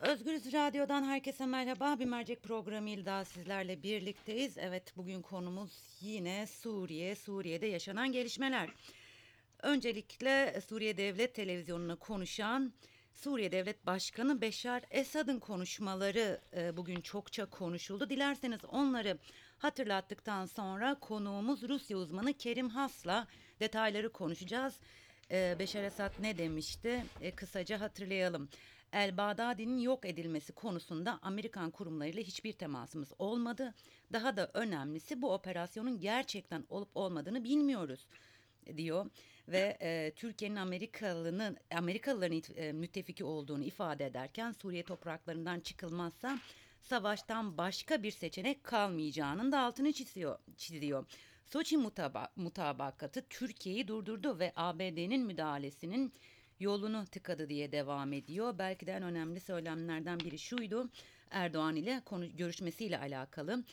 [0.00, 1.98] Özgürüz Radyo'dan herkese merhaba.
[1.98, 4.58] Bir mercek programıyla daha sizlerle birlikteyiz.
[4.58, 8.70] Evet bugün konumuz yine Suriye, Suriye'de yaşanan gelişmeler.
[9.62, 12.72] Öncelikle Suriye Devlet Televizyonu'na konuşan
[13.14, 18.10] Suriye Devlet Başkanı Beşar Esad'ın konuşmaları e, bugün çokça konuşuldu.
[18.10, 19.18] Dilerseniz onları
[19.58, 23.26] hatırlattıktan sonra konuğumuz Rusya uzmanı Kerim Has'la
[23.60, 24.80] detayları konuşacağız.
[25.30, 27.04] E, Beşar Esad ne demişti?
[27.20, 28.48] E, kısaca hatırlayalım.
[28.92, 33.74] El Bağdadi'nin yok edilmesi konusunda Amerikan kurumlarıyla hiçbir temasımız olmadı.
[34.12, 38.06] Daha da önemlisi bu operasyonun gerçekten olup olmadığını bilmiyoruz
[38.76, 39.06] diyor
[39.48, 46.38] ve e, Türkiye'nin Amerikalı'nın Amerikalıların e, müttefiki olduğunu ifade ederken Suriye topraklarından çıkılmazsa
[46.80, 50.38] savaştan başka bir seçenek kalmayacağının da altını çiziyor.
[50.56, 51.06] çiziyor.
[51.44, 56.12] Soçi mutaba, mutabakatı Türkiye'yi durdurdu ve ABD'nin müdahalesinin
[56.60, 58.58] yolunu tıkadı diye devam ediyor.
[58.58, 60.90] Belki de en önemli söylemlerden biri şuydu.
[61.30, 63.64] Erdoğan ile konu görüşmesiyle alakalı.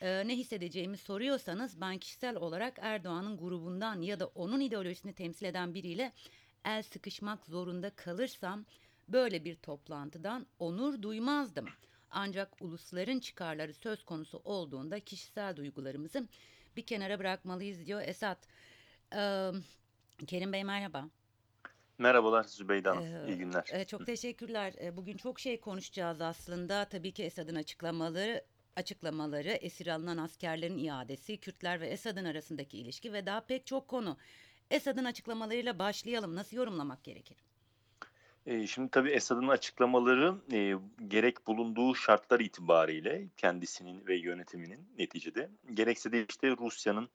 [0.00, 5.74] Ee, ne hissedeceğimi soruyorsanız ben kişisel olarak Erdoğan'ın grubundan ya da onun ideolojisini temsil eden
[5.74, 6.12] biriyle
[6.64, 8.64] el sıkışmak zorunda kalırsam
[9.08, 11.68] böyle bir toplantıdan onur duymazdım.
[12.10, 16.28] Ancak ulusların çıkarları söz konusu olduğunda kişisel duygularımızı
[16.76, 18.38] bir kenara bırakmalıyız diyor Esat.
[19.14, 19.50] Ee,
[20.26, 21.08] Kerim Bey merhaba.
[21.98, 23.04] Merhabalar Zübeyde Hanım.
[23.04, 23.64] Ee, İyi günler.
[23.72, 24.74] e, çok teşekkürler.
[24.82, 26.84] E, Bugün çok şey konuşacağız aslında.
[26.84, 28.44] Tabii ki Esad'ın açıklamaları,
[28.76, 34.16] açıklamaları, esir alınan askerlerin iadesi, Kürtler ve Esad'ın arasındaki ilişki ve daha pek çok konu.
[34.70, 36.34] Esad'ın açıklamalarıyla başlayalım.
[36.36, 37.36] Nasıl yorumlamak gerekir?
[38.66, 40.74] Şimdi tabii Esad'ın açıklamaları e,
[41.08, 47.08] gerek bulunduğu şartlar itibariyle kendisinin ve yönetiminin neticede gerekse de işte Rusya'nın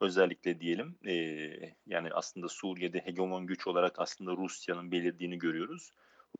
[0.00, 1.14] özellikle diyelim e,
[1.86, 5.92] yani aslında Suriye'de hegemon güç olarak aslında Rusya'nın belirdiğini görüyoruz.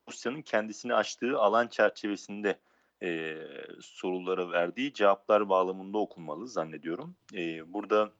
[0.09, 2.59] Rusya'nın kendisini açtığı alan çerçevesinde
[3.03, 3.37] e,
[3.81, 7.17] sorulara verdiği cevaplar bağlamında okunmalı zannediyorum.
[7.34, 8.12] E, burada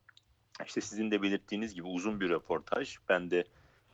[0.67, 2.97] işte sizin de belirttiğiniz gibi uzun bir röportaj.
[3.09, 3.45] Ben de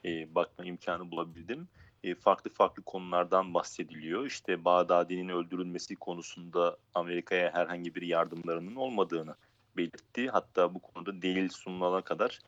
[0.05, 1.69] e, bakma imkanı bulabildim.
[2.05, 4.27] E, farklı farklı konulardan bahsediliyor.
[4.27, 9.35] İşte Bağdadi'nin öldürülmesi konusunda Amerika'ya herhangi bir yardımlarının olmadığını
[9.77, 10.29] belirtti.
[10.29, 12.39] Hatta bu konuda delil sunulana kadar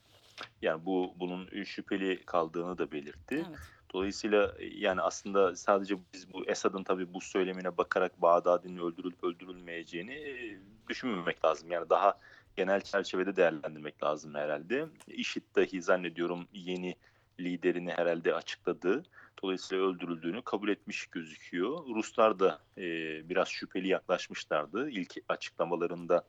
[0.62, 3.44] yani bu bunun şüpheli kaldığını da belirtti.
[3.48, 3.58] Evet.
[3.94, 10.14] Dolayısıyla e, yani aslında sadece biz bu Esad'ın tabii bu söylemine bakarak Bağdadi'nin öldürülüp öldürülmeyeceğini
[10.14, 10.58] e,
[10.88, 11.70] düşünmemek lazım.
[11.70, 12.18] Yani daha
[12.56, 14.86] genel çerçevede değerlendirmek lazım herhalde.
[15.06, 16.96] IŞİD dahi zannediyorum yeni
[17.40, 19.02] liderini herhalde açıkladı.
[19.42, 21.84] Dolayısıyla öldürüldüğünü kabul etmiş gözüküyor.
[21.94, 22.82] Ruslar da e,
[23.28, 24.90] biraz şüpheli yaklaşmışlardı.
[24.90, 26.24] İlk açıklamalarında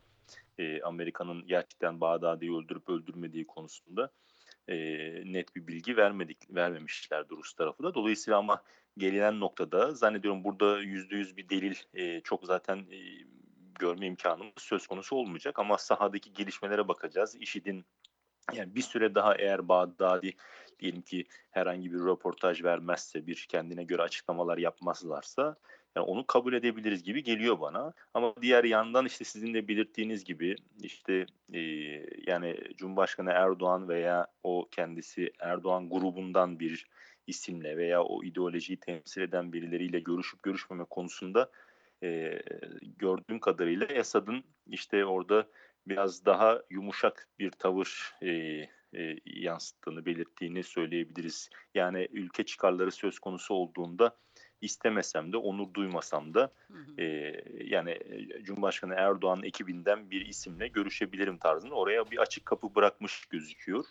[0.58, 4.12] e, Amerika'nın gerçekten Bağdadi'yi öldürüp öldürmediği konusunda
[4.68, 4.76] e,
[5.34, 7.94] net bir bilgi vermedik vermemişlerdi Rus tarafı da.
[7.94, 8.64] Dolayısıyla ama
[8.98, 13.00] gelinen noktada zannediyorum burada yüzde yüz bir delil e, çok zaten e,
[13.80, 17.36] görme imkanımız söz konusu olmayacak ama sahadaki gelişmelere bakacağız.
[17.36, 17.86] IŞİD'in
[18.54, 20.34] yani bir süre daha eğer Bağdadi
[20.80, 25.56] diyelim ki herhangi bir röportaj vermezse, bir kendine göre açıklamalar yapmazlarsa
[25.96, 27.94] yani onu kabul edebiliriz gibi geliyor bana.
[28.14, 31.60] Ama diğer yandan işte sizin de belirttiğiniz gibi işte e,
[32.28, 36.88] yani Cumhurbaşkanı Erdoğan veya o kendisi Erdoğan grubundan bir
[37.28, 41.52] isimle veya o ideolojiyi temsil eden birileriyle görüşüp görüşmeme konusunda
[42.04, 42.42] e,
[42.98, 45.48] gördüğüm kadarıyla Esad'ın işte orada
[45.88, 48.30] biraz daha yumuşak bir tavır e,
[48.98, 51.50] e, yansıttığını belirttiğini söyleyebiliriz.
[51.74, 54.18] Yani ülke çıkarları söz konusu olduğunda
[54.62, 56.52] istemesem de onur duymasam da
[56.98, 57.06] e,
[57.64, 58.00] yani
[58.44, 63.86] Cumhurbaşkanı Erdoğan ekibinden bir isimle görüşebilirim tarzında oraya bir açık kapı bırakmış gözüküyor.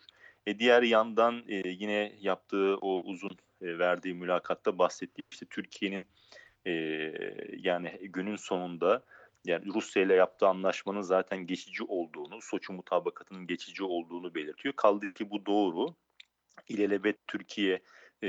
[0.47, 6.05] E, diğer yandan e, yine yaptığı o uzun e, verdiği mülakatta bahsettiği işte Türkiye'nin
[6.67, 6.73] e,
[7.57, 9.03] yani günün sonunda
[9.45, 14.75] yani Rusya ile yaptığı anlaşmanın zaten geçici olduğunu, Soçi mutabakatının geçici olduğunu belirtiyor.
[14.77, 15.95] Kaldı ki bu doğru.
[16.69, 17.81] İlelebet Türkiye
[18.25, 18.29] e,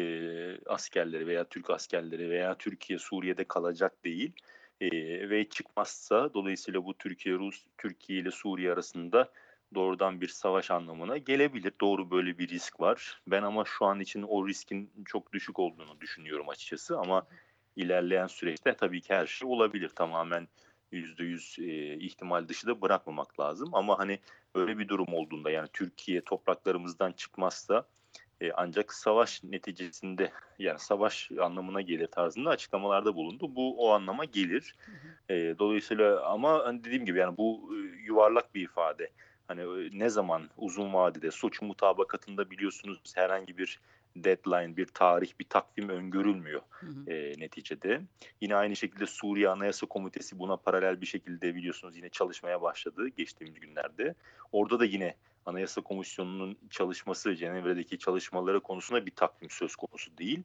[0.66, 4.32] askerleri veya Türk askerleri veya Türkiye Suriye'de kalacak değil.
[4.82, 4.90] E,
[5.30, 9.32] ve çıkmazsa dolayısıyla bu Türkiye Rus Türkiye ile Suriye arasında
[9.76, 11.74] doğrudan bir savaş anlamına gelebilir.
[11.82, 13.22] Doğru böyle bir risk var.
[13.28, 17.28] Ben ama şu an için o riskin çok düşük olduğunu düşünüyorum açıkçası ama
[17.76, 19.90] ilerleyen süreçte tabii ki her şey olabilir.
[19.90, 20.48] Tamamen
[20.92, 23.70] %100 e, ihtimal dışı da bırakmamak lazım.
[23.74, 24.20] Ama hani
[24.56, 27.88] öyle bir durum olduğunda yani Türkiye topraklarımızdan çıkmazsa
[28.42, 33.56] e, ancak savaş neticesinde yani savaş anlamına gelir tarzında açıklamalarda bulundu.
[33.56, 34.76] Bu o anlama gelir.
[35.30, 39.12] E, dolayısıyla ama hani dediğim gibi yani bu e, yuvarlak bir ifade.
[39.48, 43.80] Hani e, ne zaman uzun vadede suç mutabakatında biliyorsunuz herhangi bir
[44.16, 47.12] deadline, bir tarih, bir takvim öngörülmüyor Hı hı.
[47.12, 48.02] e, neticede.
[48.42, 53.60] Yine aynı şekilde Suriye Anayasa Komitesi buna paralel bir şekilde biliyorsunuz yine çalışmaya başladı geçtiğimiz
[53.60, 54.16] günlerde.
[54.52, 60.44] Orada da yine Anayasa Komisyonu'nun çalışması, Cenevre'deki çalışmaları konusunda bir takvim söz konusu değil.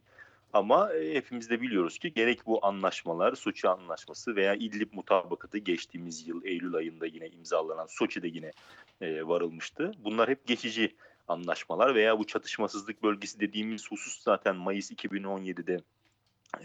[0.52, 6.28] Ama e, hepimiz de biliyoruz ki gerek bu anlaşmalar, Soçi Anlaşması veya İdlib Mutabakatı geçtiğimiz
[6.28, 8.52] yıl Eylül ayında yine imzalanan Soçi'de yine
[9.00, 9.92] e, varılmıştı.
[9.98, 10.96] Bunlar hep geçici
[11.28, 15.80] anlaşmalar veya bu çatışmasızlık bölgesi dediğimiz husus zaten Mayıs 2017'de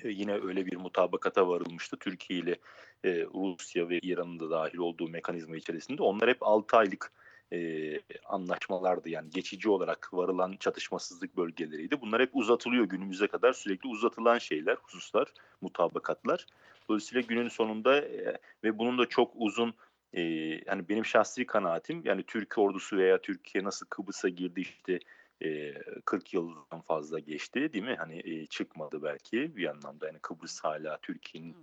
[0.03, 1.97] e, yine öyle bir mutabakata varılmıştı.
[1.97, 2.55] Türkiye ile
[3.03, 6.03] e, Rusya ve İran'ın da dahil olduğu mekanizma içerisinde.
[6.03, 7.11] Onlar hep 6 aylık
[7.53, 12.01] e, anlaşmalardı yani geçici olarak varılan çatışmasızlık bölgeleriydi.
[12.01, 15.27] Bunlar hep uzatılıyor günümüze kadar sürekli uzatılan şeyler, hususlar,
[15.61, 16.45] mutabakatlar.
[16.89, 19.73] Dolayısıyla günün sonunda e, ve bunun da çok uzun
[20.13, 20.21] e,
[20.67, 24.99] hani benim şahsi kanaatim yani Türk ordusu veya Türkiye nasıl Kıbrıs'a girdi işte
[25.43, 25.73] e,
[26.05, 27.95] 40 yıldan fazla geçti değil mi?
[27.99, 31.55] Hani e, çıkmadı belki bir anlamda yani Kıbrıs hala Türkiye'nin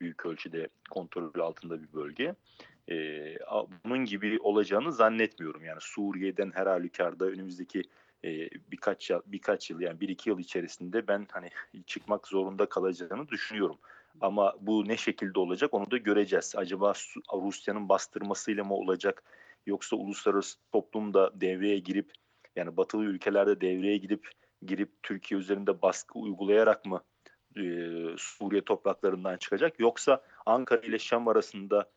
[0.00, 2.34] büyük ölçüde kontrolü altında bir bölge.
[2.90, 2.94] E,
[3.84, 5.64] bunun gibi olacağını zannetmiyorum.
[5.64, 7.82] Yani Suriye'den her halükarda önümüzdeki
[8.24, 11.50] e, birkaç yıl, birkaç yıl yani bir iki yıl içerisinde ben hani
[11.86, 13.78] çıkmak zorunda kalacağını düşünüyorum.
[14.20, 16.54] Ama bu ne şekilde olacak onu da göreceğiz.
[16.56, 16.92] Acaba
[17.32, 19.22] Rusya'nın bastırmasıyla mı olacak
[19.66, 22.12] yoksa uluslararası toplum da devreye girip
[22.56, 24.28] yani batılı ülkelerde devreye gidip
[24.66, 27.02] girip Türkiye üzerinde baskı uygulayarak mı
[28.18, 31.90] Suriye topraklarından çıkacak yoksa Ankara ile Şam arasında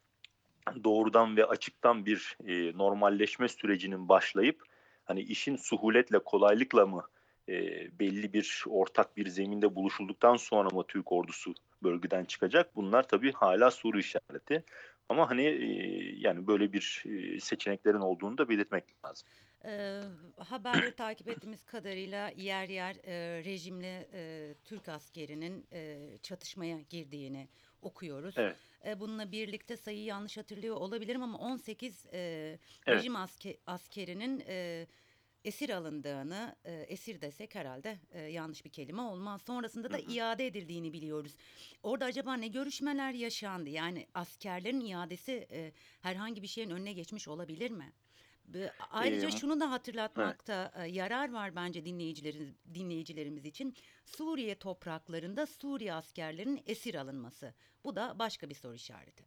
[0.83, 4.63] doğrudan ve açıktan bir e, normalleşme sürecinin başlayıp
[5.05, 7.03] hani işin suhuletle kolaylıkla mı
[7.49, 7.53] e,
[7.99, 11.53] belli bir ortak bir zeminde buluşulduktan sonra mı Türk ordusu
[11.83, 12.75] bölgeden çıkacak?
[12.75, 14.63] Bunlar tabii hala soru işareti.
[15.09, 15.65] Ama hani e,
[16.17, 19.27] yani böyle bir e, seçeneklerin olduğunu da belirtmek lazım.
[19.65, 20.01] E,
[20.37, 27.49] haberleri takip ettiğimiz kadarıyla yer yer e, rejimli e, Türk askerinin e, çatışmaya girdiğini
[27.81, 28.35] okuyoruz.
[28.37, 28.57] Evet.
[28.85, 32.97] E, bununla birlikte sayıyı yanlış hatırlıyor olabilirim ama 18 e, Evet.
[32.97, 34.87] rejim aske, askerinin e,
[35.45, 39.41] esir alındığını, e, esir desek herhalde e, yanlış bir kelime olmaz.
[39.41, 40.11] Sonrasında da Hı hı.
[40.11, 41.35] iade edildiğini biliyoruz.
[41.83, 43.69] Orada acaba ne görüşmeler yaşandı?
[43.69, 47.93] Yani askerlerin iadesi e, herhangi bir şeyin önüne geçmiş olabilir mi?
[48.91, 49.73] Ayrıca Ee, şunu da evet.
[49.73, 53.75] hatırlatmakta e, yarar var bence dinleyicilerimiz, dinleyicilerimiz için.
[54.05, 57.53] Suriye topraklarında Suriye askerlerinin esir alınması.
[57.83, 59.23] Bu da başka bir soru işareti.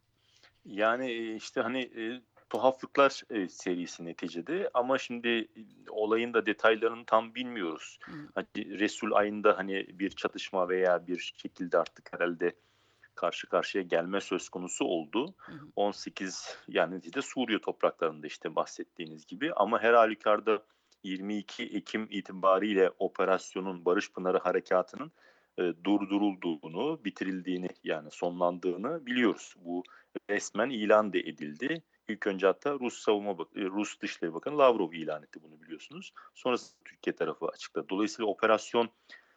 [0.64, 5.60] Yani e, işte hani e, tuhaflıklar e, serisi neticede ama şimdi e,
[5.90, 7.98] olayın da detaylarını tam bilmiyoruz.
[8.02, 8.12] Hı.
[8.34, 12.52] Hani Resul ayında hani bir çatışma veya bir şekilde artık herhalde
[13.14, 15.34] karşı karşıya gelme söz konusu oldu.
[15.38, 15.66] Hı hı.
[15.76, 20.62] 18 yani neticede Suriye topraklarında işte bahsettiğiniz gibi ama her halükarda
[21.02, 25.12] 22 Ekim itibariyle operasyonun Barış Pınarı Harekatı'nın
[25.58, 29.54] e, durdurulduğunu, bitirildiğini yani sonlandığını biliyoruz.
[29.56, 29.82] Bu
[30.30, 31.82] resmen ilan da edildi.
[32.08, 36.12] İlk önce hatta Rus Savunma e, Rus Dışişleri Bakanı Lavrov ilan etti bunu biliyorsunuz.
[36.34, 37.88] Sonrasında Türkiye tarafı açıkladı.
[37.88, 38.88] Dolayısıyla operasyon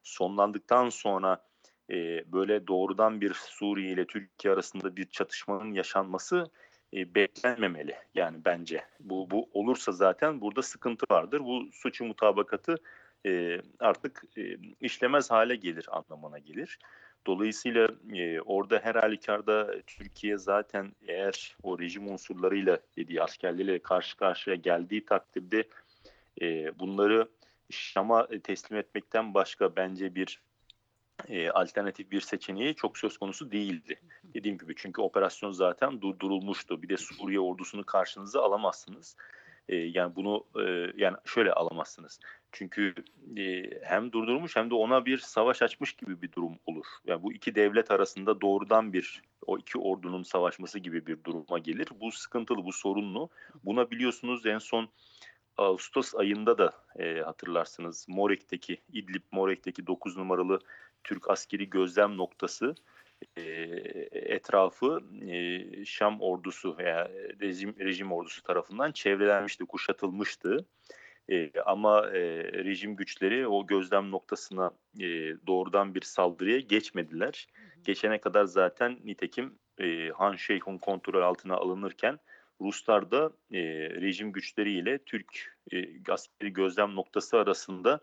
[0.03, 1.45] sonlandıktan sonra
[1.89, 6.51] e, böyle doğrudan bir Suriye ile Türkiye arasında bir çatışmanın yaşanması
[6.94, 7.95] e, beklenmemeli.
[8.16, 11.39] Yani bence bu bu olursa zaten burada sıkıntı vardır.
[11.39, 12.75] Bu suçu mutabakatı
[13.25, 16.80] e, artık e, işlemez hale gelir anlamına gelir.
[17.28, 24.56] Dolayısıyla e, orada her halükarda Türkiye zaten eğer o rejim unsurlarıyla dediği askerleriyle karşı karşıya
[24.56, 25.63] geldiği takdirde
[26.41, 27.27] e, bunları
[27.70, 30.41] Şam'a teslim etmekten başka bence bir
[31.27, 34.00] e, alternatif bir seçeneği çok söz konusu değildi.
[34.24, 36.81] Dediğim gibi çünkü operasyon zaten durdurulmuştu.
[36.81, 39.15] Bir de Suriye ordusunu karşınıza alamazsınız.
[39.69, 42.19] E, yani bunu e, yani şöyle alamazsınız.
[42.51, 42.93] Çünkü
[43.38, 46.86] e, hem durdurmuş hem de ona bir savaş açmış gibi bir durum olur.
[47.05, 51.88] Yani bu iki devlet arasında doğrudan bir o iki ordunun savaşması gibi bir duruma gelir.
[52.00, 53.29] Bu sıkıntılı, bu sorunlu.
[53.63, 54.89] Buna biliyorsunuz en son
[55.57, 60.59] Ağustos ayında da e, hatırlarsınız Morek'teki İdlib Morek'teki 9 numaralı
[61.07, 62.75] Türk askeri gözlem noktası
[63.37, 63.41] e,
[64.11, 67.11] etrafı e, Şam ordusu veya
[67.41, 70.65] rejim rejim ordusu tarafından çevrelenmişti, kuşatılmıştı.
[71.29, 72.19] E, ama e,
[72.53, 75.05] rejim güçleri o gözlem noktasına e,
[75.47, 77.47] doğrudan bir saldırıya geçmediler.
[77.83, 82.19] Geçene kadar zaten nitekim e, Han Şeyh'un kontrol altına alınırken
[82.61, 87.99] Ruslar da e, rejim güçleriyle Türk e, askeri gözlem noktası arasında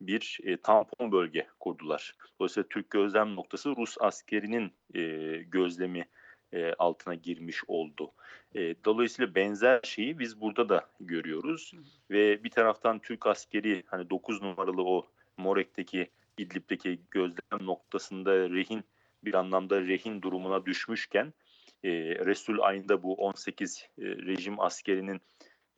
[0.00, 2.14] bir e, tampon bölge kurdular.
[2.40, 5.00] Dolayısıyla Türk gözlem noktası Rus askerinin e,
[5.36, 6.08] gözlemi
[6.52, 8.12] e, altına girmiş oldu.
[8.54, 11.72] E, dolayısıyla benzer şeyi biz burada da görüyoruz
[12.10, 18.84] ve bir taraftan Türk askeri hani 9 numaralı o Morek'teki İdlib'deki gözlem noktasında rehin
[19.24, 21.32] bir anlamda rehin durumuna düşmüşken
[21.84, 21.90] e,
[22.26, 25.20] Resul ayında bu 18 e, rejim askerinin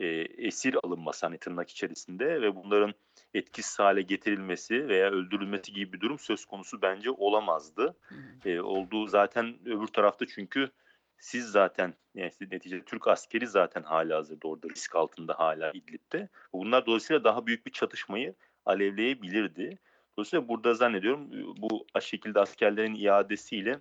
[0.01, 0.07] e,
[0.47, 2.95] esir alınması hani tırnak içerisinde ve bunların
[3.35, 7.97] etkisiz hale getirilmesi veya öldürülmesi gibi bir durum söz konusu bence olamazdı.
[8.45, 10.71] E, olduğu zaten öbür tarafta çünkü
[11.19, 16.29] siz zaten yani neticede Türk askeri zaten hala hazırda orada risk altında hala İdlib'de.
[16.53, 18.35] Bunlar dolayısıyla daha büyük bir çatışmayı
[18.67, 19.79] alevleyebilirdi.
[20.17, 23.79] Dolayısıyla burada zannediyorum bu şekilde askerlerin iadesiyle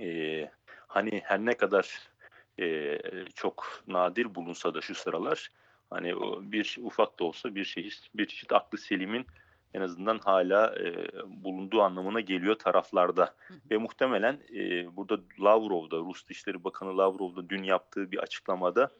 [0.00, 0.50] e,
[0.86, 2.11] hani her ne kadar
[2.60, 2.98] e,
[3.34, 5.48] çok nadir bulunsa da şu sıralar
[5.90, 9.26] hani o bir ufak da olsa bir çeşit bir çeşit aklı selimin
[9.74, 13.34] en azından hala e, bulunduğu anlamına geliyor taraflarda.
[13.70, 18.90] Ve muhtemelen e, burada Lavrov'da, Rus Dışişleri Bakanı Lavrov'da dün yaptığı bir açıklamada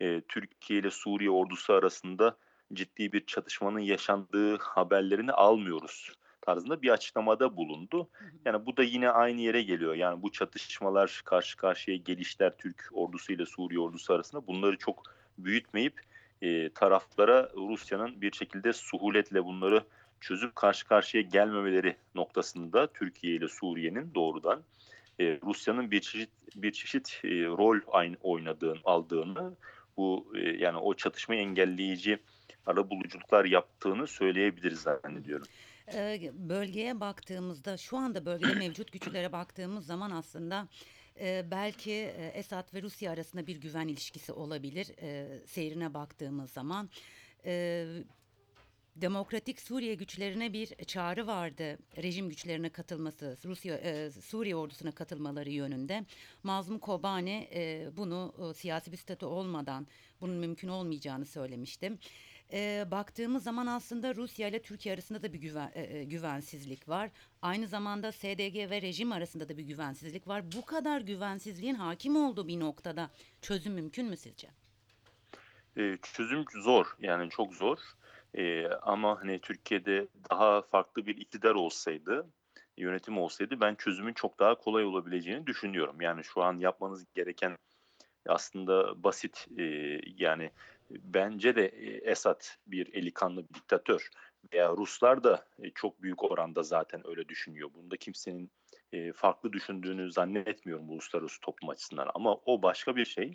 [0.00, 2.36] e, Türkiye ile Suriye ordusu arasında
[2.72, 6.12] ciddi bir çatışmanın yaşandığı haberlerini almıyoruz
[6.50, 8.08] tarzında bir açıklamada bulundu.
[8.44, 9.94] Yani bu da yine aynı yere geliyor.
[9.94, 15.02] Yani bu çatışmalar karşı karşıya gelişler Türk ordusu ile Suriye ordusu arasında bunları çok
[15.38, 16.00] büyütmeyip
[16.42, 19.84] e, taraflara Rusya'nın bir şekilde suhuletle bunları
[20.20, 24.62] çözüp karşı karşıya gelmemeleri noktasında Türkiye ile Suriye'nin doğrudan
[25.20, 27.80] e, Rusya'nın bir çeşit bir çeşit e, rol
[28.22, 29.52] oynadığını aldığını
[29.96, 32.18] bu e, yani o çatışmayı engelleyici
[32.66, 35.46] arabuluculuklar yaptığını söyleyebiliriz zannediyorum.
[36.32, 40.68] Bölgeye baktığımızda şu anda bölgede mevcut güçlere baktığımız zaman aslında
[41.50, 41.92] belki
[42.34, 44.86] Esad ve Rusya arasında bir güven ilişkisi olabilir
[45.46, 46.90] seyrine baktığımız zaman.
[48.96, 51.78] Demokratik Suriye güçlerine bir çağrı vardı.
[51.96, 56.04] Rejim güçlerine katılması, Rusya e, Suriye ordusuna katılmaları yönünde.
[56.42, 59.86] Mazlum Kobane e, bunu e, siyasi bir statü olmadan
[60.20, 61.92] bunun mümkün olmayacağını söylemişti.
[62.52, 67.10] E, baktığımız zaman aslında Rusya ile Türkiye arasında da bir güven, e, e güvensizlik var.
[67.42, 70.52] Aynı zamanda SDG ve rejim arasında da bir güvensizlik var.
[70.56, 73.10] Bu kadar güvensizliğin hakim olduğu bir noktada
[73.42, 74.48] çözüm mümkün mü sizce?
[75.76, 77.78] E, çözüm zor yani çok zor.
[78.34, 82.26] E, ama hani Türkiye'de daha farklı bir iktidar olsaydı,
[82.76, 86.00] yönetim olsaydı ben çözümün çok daha kolay olabileceğini düşünüyorum.
[86.00, 87.56] Yani şu an yapmanız gereken
[88.26, 89.64] aslında basit e,
[90.16, 90.50] yani
[90.90, 91.66] bence de
[92.04, 94.10] Esad bir eli kanlı bir diktatör
[94.52, 97.70] veya Ruslar da çok büyük oranda zaten öyle düşünüyor.
[97.74, 98.50] Bunda kimsenin
[99.14, 103.34] farklı düşündüğünü zannetmiyorum uluslararası toplum açısından ama o başka bir şey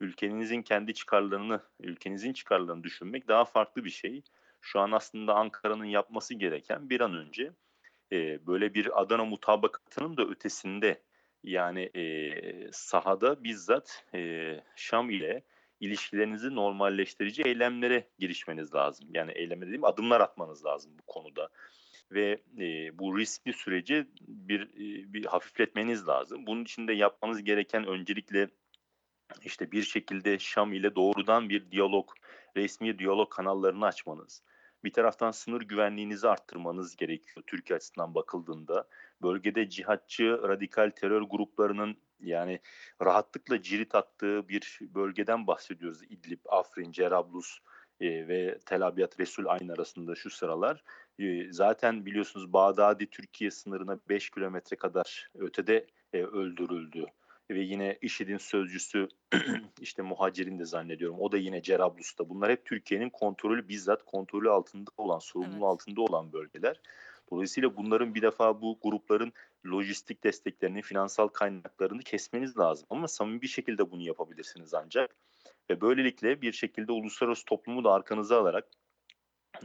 [0.00, 4.22] ülkenizin kendi çıkarlarını, ülkenizin çıkarlarını düşünmek daha farklı bir şey.
[4.60, 7.52] Şu an aslında Ankara'nın yapması gereken bir an önce
[8.12, 11.02] e, böyle bir Adana mutabakatının da ötesinde
[11.42, 12.02] yani e,
[12.72, 15.42] sahada bizzat e, Şam ile
[15.82, 19.08] ilişkilerinizi normalleştirici eylemlere girişmeniz lazım.
[19.14, 21.48] Yani eyleme dediğim adımlar atmanız lazım bu konuda.
[22.10, 26.46] Ve e, bu riskli süreci bir, e, bir hafifletmeniz lazım.
[26.46, 28.48] Bunun için de yapmanız gereken öncelikle
[29.44, 32.10] işte bir şekilde Şam ile doğrudan bir diyalog,
[32.56, 34.42] resmi diyalog kanallarını açmanız.
[34.84, 38.88] Bir taraftan sınır güvenliğinizi arttırmanız gerekiyor Türkiye açısından bakıldığında.
[39.22, 42.60] Bölgede cihatçı radikal terör gruplarının yani
[43.02, 46.02] rahatlıkla cirit attığı bir bölgeden bahsediyoruz.
[46.02, 47.58] İdlib, Afrin, Cerablus
[48.00, 50.84] e, ve Tel Abyad Resul aynı arasında şu sıralar.
[51.18, 57.06] E, zaten biliyorsunuz Bağdadi Türkiye sınırına 5 kilometre kadar ötede e, öldürüldü
[57.50, 59.08] ve yine IŞİD'in sözcüsü
[59.80, 61.20] işte muhacirin de zannediyorum.
[61.20, 62.28] O da yine Cerablus'ta.
[62.28, 65.64] Bunlar hep Türkiye'nin kontrolü bizzat kontrolü altında olan, sorumluluğu evet.
[65.64, 66.80] altında olan bölgeler.
[67.30, 69.32] Dolayısıyla bunların bir defa bu grupların
[69.66, 72.86] lojistik desteklerini, finansal kaynaklarını kesmeniz lazım.
[72.90, 75.16] Ama samimi bir şekilde bunu yapabilirsiniz ancak.
[75.70, 78.68] Ve böylelikle bir şekilde uluslararası toplumu da arkanıza alarak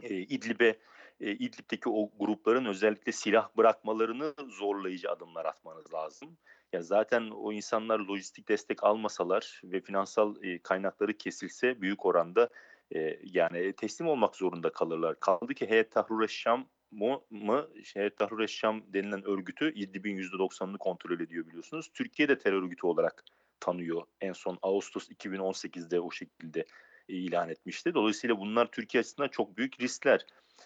[0.02, 0.80] e, İdlib'e
[1.20, 6.38] e, İdlib'deki o grupların özellikle silah bırakmalarını zorlayıcı adımlar atmanız lazım.
[6.74, 12.50] Ya zaten o insanlar lojistik destek almasalar ve finansal e, kaynakları kesilse büyük oranda
[12.96, 15.20] e, yani teslim olmak zorunda kalırlar.
[15.20, 21.48] Kaldı ki Heyet Tahrir Şam mı, Heyet Tahrir Şam denilen örgütü İdlib'in %90'ını kontrol ediyor
[21.48, 21.92] biliyorsunuz.
[21.94, 23.24] Türkiye de terör örgütü olarak
[23.60, 24.04] tanıyor.
[24.22, 26.66] En son Ağustos 2018'de o şekilde
[27.10, 27.94] e, ilan etmişti.
[27.94, 30.26] Dolayısıyla bunlar Türkiye açısından çok büyük riskler.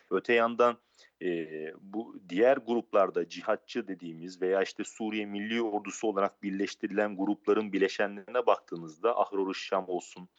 [0.10, 0.78] Öte yandan
[1.22, 1.48] e,
[1.82, 9.20] bu diğer gruplarda cihatçı dediğimiz veya işte Suriye Milli Ordusu olarak birleştirilen grupların bileşenlerine baktığınızda
[9.20, 10.30] Ahror Şam olsun,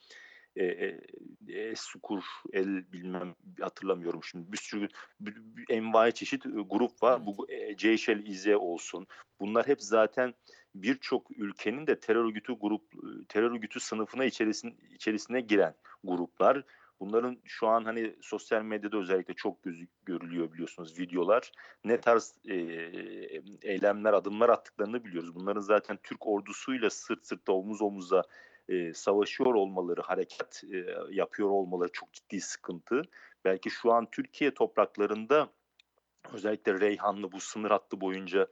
[0.57, 0.65] e,
[1.49, 4.89] e, Sukur, El bilmem hatırlamıyorum şimdi bir sürü
[5.69, 7.27] envai çeşit grup var.
[7.27, 9.07] Bu e, Ceyşel İze olsun.
[9.41, 10.35] Bunlar hep zaten
[10.75, 12.83] birçok ülkenin de terör örgütü grup
[13.29, 16.65] terör örgütü sınıfına içerisine, içerisine giren gruplar.
[17.01, 21.53] Bunların şu an hani sosyal medyada özellikle çok gözü, görülüyor biliyorsunuz videolar.
[21.85, 22.55] Ne tarz e,
[23.63, 25.35] eylemler, adımlar attıklarını biliyoruz.
[25.35, 28.23] Bunların zaten Türk ordusuyla sırt sırta omuz omuza
[28.69, 33.03] e, savaşıyor olmaları, harekat e, yapıyor olmaları çok ciddi sıkıntı.
[33.45, 35.49] Belki şu an Türkiye topraklarında
[36.33, 38.47] özellikle Reyhanlı bu sınır hattı boyunca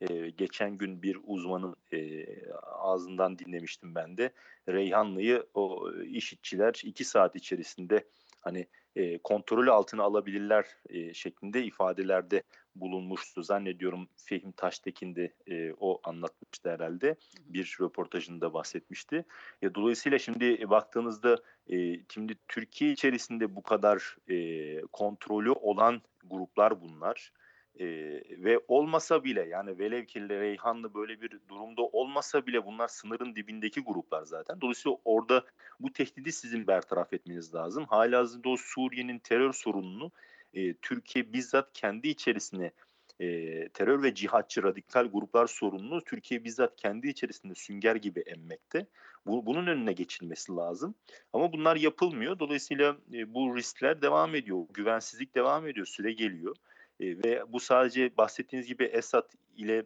[0.00, 2.26] e, geçen gün bir uzmanın e,
[2.62, 4.32] ağzından dinlemiştim ben de.
[4.68, 8.04] Reyhanlı'yı o işitçiler iki saat içerisinde
[8.40, 12.42] hani e, kontrol altına alabilirler e, şeklinde ifadelerde
[12.74, 13.42] bulunmuştu.
[13.42, 17.16] Zannediyorum Fehim Taştekin de e, o anlatmıştı herhalde.
[17.46, 19.24] Bir röportajında bahsetmişti.
[19.62, 21.36] E, dolayısıyla şimdi baktığınızda
[21.68, 27.32] e, şimdi Türkiye içerisinde bu kadar e, kontrolü olan gruplar bunlar.
[27.80, 33.36] Ee, ve olmasa bile yani velev ki Reyhanlı böyle bir durumda olmasa bile bunlar sınırın
[33.36, 34.60] dibindeki gruplar zaten.
[34.60, 35.44] Dolayısıyla orada
[35.80, 37.84] bu tehdidi sizin bertaraf etmeniz lazım.
[37.84, 40.10] Halihazırda o Suriye'nin terör sorununu
[40.54, 42.72] e, Türkiye bizzat kendi içerisine
[43.20, 48.86] e, terör ve cihatçı radikal gruplar sorununu Türkiye bizzat kendi içerisinde sünger gibi emmekte.
[49.26, 50.94] Bu, bunun önüne geçilmesi lazım.
[51.32, 52.38] Ama bunlar yapılmıyor.
[52.38, 54.66] Dolayısıyla e, bu riskler devam ediyor.
[54.74, 55.86] Güvensizlik devam ediyor.
[55.86, 56.56] Süre geliyor.
[57.00, 59.84] E, ve bu sadece bahsettiğiniz gibi Esad ile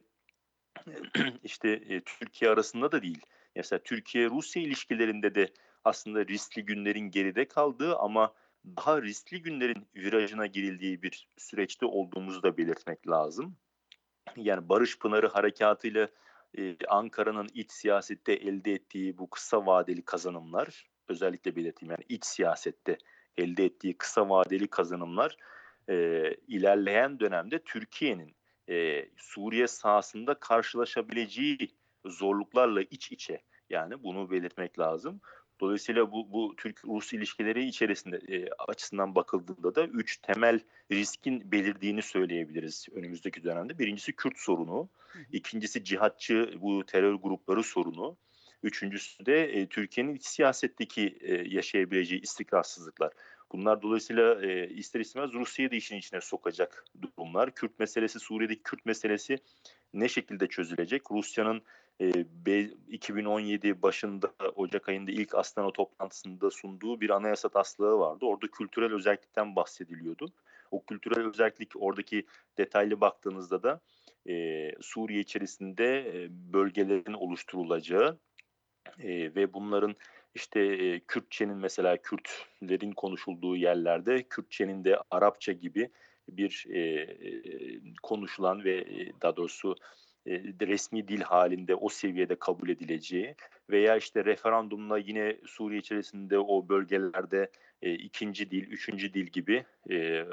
[1.45, 3.21] işte e, Türkiye arasında da değil.
[3.57, 5.49] Mesela Türkiye-Rusya ilişkilerinde de
[5.85, 12.57] aslında riskli günlerin geride kaldığı ama daha riskli günlerin virajına girildiği bir süreçte olduğumuzu da
[12.57, 13.57] belirtmek lazım.
[14.37, 16.09] Yani Barış Pınarı harekatıyla
[16.59, 22.99] e, Ankara'nın iç siyasette elde ettiği bu kısa vadeli kazanımlar, özellikle belirteyim yani iç siyasette
[23.37, 25.37] elde ettiği kısa vadeli kazanımlar
[25.89, 28.35] e, ilerleyen dönemde Türkiye'nin
[28.69, 31.59] e, Suriye sahasında karşılaşabileceği
[32.07, 33.43] zorluklarla iç içe.
[33.71, 35.21] Yani bunu belirtmek lazım.
[35.61, 40.61] Dolayısıyla bu, bu Türk-Rus ilişkileri içerisinde e, açısından bakıldığında da üç temel
[40.93, 43.79] riskin belirdiğini söyleyebiliriz önümüzdeki dönemde.
[43.79, 44.89] Birincisi Kürt sorunu,
[45.33, 48.17] ikincisi cihatçı bu terör grupları sorunu,
[48.63, 53.13] üçüncüsü de e, Türkiye'nin iç siyasetteki e, yaşayabileceği istikrarsızlıklar.
[53.53, 57.55] Bunlar dolayısıyla e, ister istemez Rusya'yı da işin içine sokacak durumlar.
[57.55, 59.39] Kürt meselesi, Suriye'deki Kürt meselesi
[59.93, 61.11] ne şekilde çözülecek?
[61.11, 61.63] Rusya'nın
[61.99, 68.27] 2017 başında Ocak ayında ilk Astana toplantısında sunduğu bir anayasa taslağı vardı.
[68.27, 70.33] Orada kültürel özellikten bahsediliyordu.
[70.71, 72.27] O kültürel özellik oradaki
[72.59, 73.81] detaylı baktığınızda da
[74.29, 78.19] e, Suriye içerisinde bölgelerin oluşturulacağı
[78.99, 79.97] e, ve bunların
[80.35, 85.91] işte e, Kürtçenin mesela Kürtlerin konuşulduğu yerlerde Kürtçenin de Arapça gibi
[86.29, 87.09] bir e,
[88.03, 88.87] konuşulan ve
[89.23, 89.77] daha doğrusu
[90.27, 93.35] resmi dil halinde o seviyede kabul edileceği
[93.71, 97.51] veya işte referandumla yine Suriye içerisinde o bölgelerde
[97.83, 100.25] e, ikinci dil, üçüncü dil gibi e,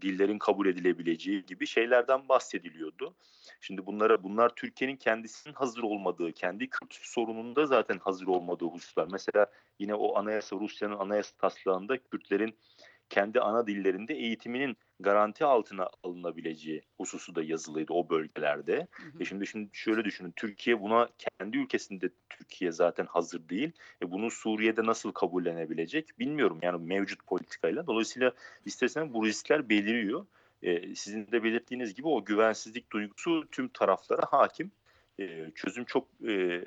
[0.00, 3.14] dillerin kabul edilebileceği gibi şeylerden bahsediliyordu.
[3.60, 9.08] Şimdi bunlara bunlar Türkiye'nin kendisinin hazır olmadığı, kendi Kürt sorununda zaten hazır olmadığı hususlar.
[9.12, 9.46] Mesela
[9.78, 12.54] yine o anayasa Rusya'nın anayasa taslağında Kürtlerin
[13.12, 18.86] kendi ana dillerinde eğitiminin garanti altına alınabileceği hususu da yazılıydı o bölgelerde.
[18.90, 19.22] Hı hı.
[19.22, 23.72] E şimdi şimdi şöyle düşünün Türkiye buna kendi ülkesinde Türkiye zaten hazır değil.
[24.02, 27.86] E bunu Suriye'de nasıl kabullenebilecek bilmiyorum yani mevcut politikayla.
[27.86, 28.32] Dolayısıyla
[28.64, 30.26] istersen bu riskler beliriyor.
[30.62, 34.72] E, sizin de belirttiğiniz gibi o güvensizlik duygusu tüm taraflara hakim.
[35.20, 36.64] E, çözüm çok e,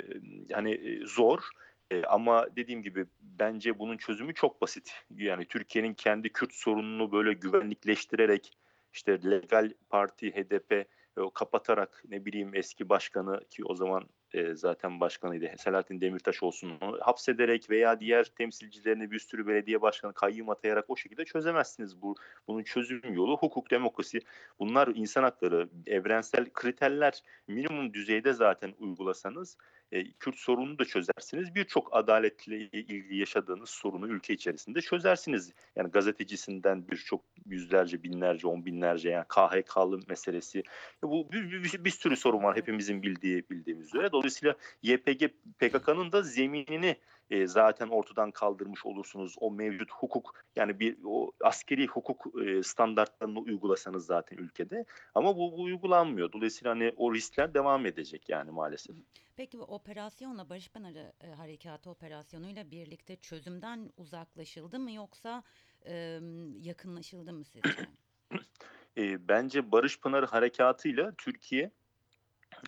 [0.54, 1.50] hani zor.
[1.91, 4.93] E, ama dediğim gibi bence bunun çözümü çok basit.
[5.10, 8.52] Yani Türkiye'nin kendi Kürt sorununu böyle güvenlikleştirerek
[8.93, 10.86] işte legal parti HDP e,
[11.34, 17.69] kapatarak ne bileyim eski başkanı ki o zaman e, zaten başkanıydı Selahattin Demirtaş olsun hapsederek
[17.69, 22.02] veya diğer temsilcilerini bir sürü belediye başkanı kayyum atayarak o şekilde çözemezsiniz.
[22.02, 22.15] Bu
[22.48, 24.19] bunun çözüm yolu hukuk, demokrasi.
[24.60, 29.58] Bunlar insan hakları, evrensel kriterler minimum düzeyde zaten uygulasanız
[29.91, 31.56] e, Kürt sorununu da çözersiniz.
[31.56, 35.54] Birçok adaletle ilgili yaşadığınız sorunu ülke içerisinde çözersiniz.
[35.76, 40.63] Yani gazetecisinden birçok yüzlerce, binlerce, on binlerce yani KHK'lı meselesi.
[41.04, 44.12] Bu bir, bir, bir sürü sorun var hepimizin bildiği bildiğimiz üzere.
[44.12, 45.24] Dolayısıyla YPG
[45.60, 46.95] PKK'nın da zeminini
[47.30, 49.36] e, zaten ortadan kaldırmış olursunuz.
[49.40, 54.86] O mevcut hukuk yani bir o askeri hukuk e, standartlarını uygulasanız zaten ülkede.
[55.16, 56.32] Ama bu, bu uygulanmıyor.
[56.32, 58.96] Dolayısıyla hani o riskler devam edecek yani maalesef.
[59.36, 65.44] Peki bu operasyonla Barış Pınarı e, Harekatı operasyonuyla birlikte çözümden uzaklaşıldı mı yoksa
[65.86, 66.20] e,
[66.62, 67.88] yakınlaşıldı mı sizce?
[68.98, 71.72] e, bence Barış Pınarı Harekatı'yla Türkiye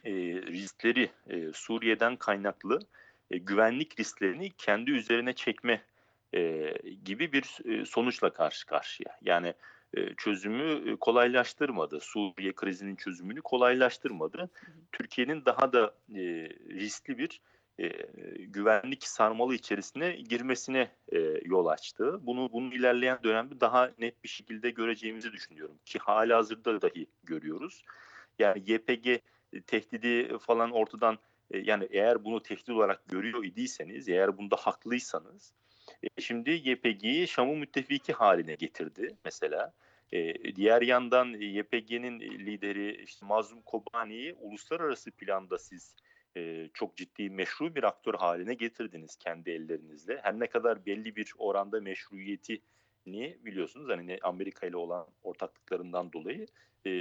[0.03, 2.79] e, riskleri e, Suriye'den kaynaklı
[3.31, 5.81] e, güvenlik risklerini kendi üzerine çekme
[6.33, 9.17] eee, gibi bir eee, sonuçla karşı karşıya.
[9.21, 9.53] Yani,
[10.17, 11.99] çözümü, kolaylaştırmadı.
[11.99, 14.49] Suriye krizinin çözümünü kolaylaştırmadı.
[14.91, 15.95] Türkiye'nin daha da,
[16.69, 17.41] riskli bir,
[18.39, 20.91] güvenlik sarmalı içerisine girmesine,
[21.45, 22.19] yol açtı.
[22.21, 27.83] Bunu bunu ilerleyen dönemde daha net bir şekilde göreceğimizi düşünüyorum ki hâlihazırda dahi görüyoruz.
[28.39, 29.19] Yani YPG,
[29.67, 31.17] tehdidi falan ortadan,
[31.53, 35.53] yani eğer bunu tehdit olarak görüyor idiyseniz, eğer bunda haklıysanız,
[36.19, 39.73] şimdi YPG'yi Şam'ın müttefiki hâline getirdi mesela.
[40.55, 45.95] Diğer yandan YPG'nin lideri, işte, Mazlum Kobani'yi uluslararası planda siz,
[46.73, 50.19] çok ciddi meşru bir aktör hâline getirdiniz kendi ellerinizle.
[50.23, 56.47] Her ne kadar belli bir oranda meşruiyetini biliyorsunuz, hani, Amerika ile olan ortaklıklarından dolayı,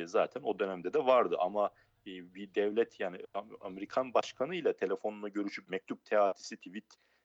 [0.06, 1.70] zaten o dönemde de vardı ama,
[2.06, 6.84] bir devlet yani Am Amerikan başkanıyla telefonla görüşüp mektup teatisi, tweet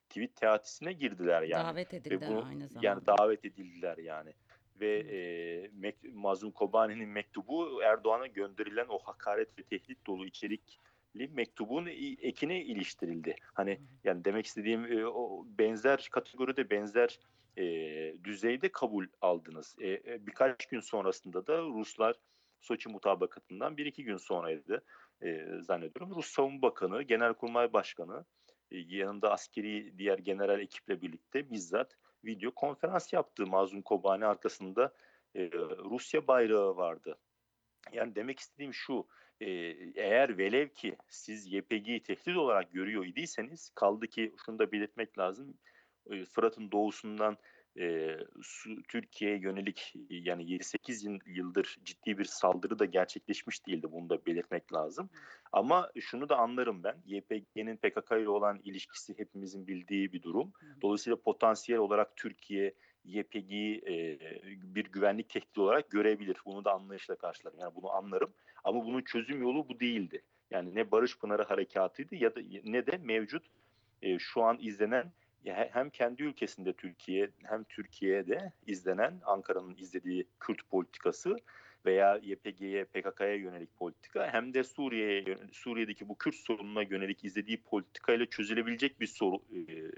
[0.10, 3.06] tweet teatisine girdiler yani Davet ve edildi bunu aynı yani zamanda.
[3.08, 4.34] davet edildiler yani
[4.80, 11.86] ve, eee, mek Mazlum Kobani'nin mektubu Erdoğan'a gönderilen o hakaret ve tehdit dolu içerikli mektubun
[12.22, 13.36] ekine iliştirildi.
[13.54, 17.20] Hani, yani demek istediğim, eee, o benzer kategoride, benzer,
[17.58, 19.76] eee, düzeyde kabul aldınız.
[19.80, 22.16] Eee, eee, birkaç gün sonrasında da Ruslar
[22.62, 24.86] Soçi mutabakatından 1-2 gün sonraydı,
[25.22, 26.16] eee, zannediyorum.
[26.16, 28.26] Rus Savunma Bakanı, Genelkurmay Başkanı,
[28.72, 33.48] eee, yanında askeri diğer general ekiple birlikte bizzat video konferans yaptı.
[33.48, 34.94] Mazlum Kobani arkasında,
[35.36, 37.18] eee, Rusya bayrağı vardı.
[37.94, 39.08] Yani demek istediğim şu,
[39.96, 45.58] eğer velev ki siz YPG'yi tehdit olarak görüyor idiyseniz kaldı ki şunu da belirtmek lazım,
[46.32, 47.38] Fırat'ın doğusundan,
[47.76, 53.88] eee, su Türkiye'ye yönelik, yani 7-8 yıl yıldır ciddi bir saldırı da gerçekleşmiş değildi.
[53.92, 55.10] Bunu da belirtmek lazım.
[55.52, 60.54] Ama şunu da anlarım ben, YPG'nin PKK ile olan ilişkisi hepimizin bildiği bir durum.
[60.82, 62.74] Dolayısıyla potansiyel olarak Türkiye,
[63.06, 66.38] YPG'yi, eee, bir güvenlik tehdidi olarak görebilir.
[66.46, 67.60] Bunu da anlayışla karşılarım.
[67.60, 70.22] Yani bunu anlarım ama bunun çözüm yolu bu değildi.
[70.52, 73.46] Yani ne Barış Pınarı Harekatı'ydı ya da ne de mevcut,
[74.02, 75.12] eee, şu an izlenen
[75.46, 81.36] hem kendi ülkesinde Türkiye hem Türkiye'de izlenen, Ankara'nın izlediği Kürt politikası
[81.86, 88.26] veya YPG'ye, PKK'ya yönelik politika hem de Suriye'ye Suriye'deki bu Kürt sorununa yönelik izlediği politikayla
[88.26, 89.92] çözülebilecek bir soru eee,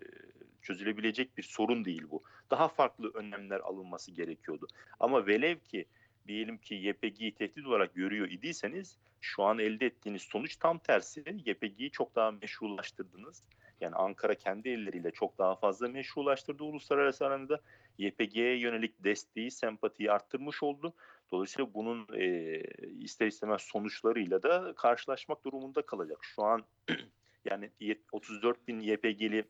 [0.61, 2.23] çözülebilecek bir sorun değil bu.
[2.51, 4.67] Daha farklı önlemler alınması gerekiyordu.
[4.99, 5.85] Ama velev ki
[6.27, 11.23] diyelim ki YPG'yi tehdit olarak görüyor idiyseniz şu an elde ettiğiniz sonuç tam tersi.
[11.45, 13.43] YPG'yi çok daha meşrulaştırdınız.
[13.83, 17.59] Yani Ankara kendi elleriyle çok daha fazla meşrulaştırdı uluslararası arenada.
[17.97, 20.93] YPG'ye yönelik desteği, sempatiyi arttırmış oldu.
[21.31, 22.63] Dolayısıyla bunun, eee,
[22.99, 26.17] ister istemez sonuçlarıyla da karşılaşmak durumunda kalacak.
[26.21, 26.65] Şu an
[27.45, 29.45] yani yet 34.000 YPG'li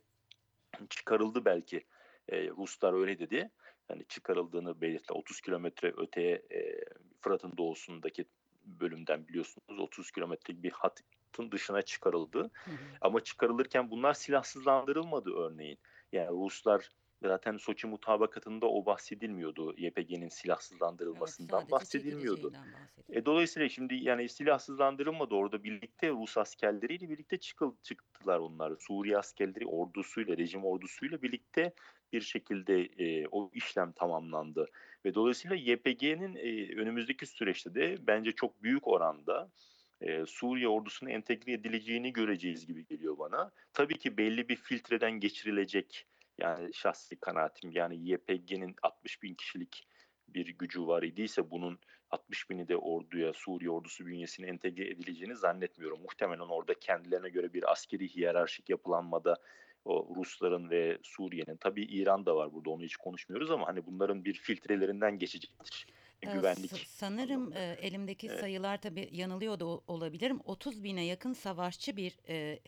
[0.90, 1.84] çıkarıldı belki.
[2.32, 3.52] Eee, Ruslar öyle dedi.
[3.88, 5.14] Hani çıkarıldığını belirtti.
[5.14, 6.84] 30 kilometre öteye, eee,
[7.22, 8.26] Fırat'ın doğusundaki
[8.66, 10.72] bölümden biliyorsunuz 30 kilometrelik bir
[11.34, 12.52] hattın dışına çıkarıldı.
[12.68, 13.00] Hı hı.
[13.02, 15.80] Ama çıkarılırken bunlar silahsızlandırılmadı örneğin.
[16.12, 16.90] Yani Ruslar
[17.24, 19.74] zaten Soçi mutabakatında o bahsedilmiyordu.
[19.78, 20.30] YPG'nin
[21.16, 22.54] Evet, silahsızlandırılmasından sadece bahsedilmiyordu.
[23.10, 25.36] E, dolayısıyla şimdi yani silahsızlandırılmadı.
[25.36, 28.74] Orada birlikte Rus askerleriyle birlikte çıkıl çıktılar onlar.
[28.80, 31.74] Suriye askerleri ordusuyla, rejim ordusuyla birlikte
[32.14, 34.66] bir şekilde, eee, o işlem tamamlandı
[35.06, 39.52] ve dolayısıyla YPG'nin, eee, önümüzdeki süreçte de bence çok büyük oranda,
[40.04, 43.52] eee, Suriye ordusuna entegre edileceğini göreceğiz gibi geliyor bana.
[43.74, 46.06] Tabii ki belli bir filtreden geçirilecek.
[46.38, 49.88] Yani şahsi kanaatim, yani YPG'nin 60.000 kişilik
[50.28, 51.80] bir gücü var idiyse bunun
[52.12, 56.02] 60.000'i de orduya, Suriye ordusu bünyesine entegre edileceğini zannetmiyorum.
[56.02, 59.36] Muhtemelen orada kendilerine göre bir askeri hiyerarşik yapılanmada
[59.86, 64.26] o Rusların ve Suriye'nin, tabii İran da var burada onu hiç konuşmuyoruz ama hani bunların
[64.26, 65.88] bir filtrelerinden geçecektir
[66.24, 67.62] güvenlik sanırım, anlamında.
[67.78, 68.40] elimdeki Evet.
[68.40, 70.40] sayılar tabii yanılıyor da olabilirim.
[70.44, 72.60] 30.000'e yakın savaşçı bir, eee,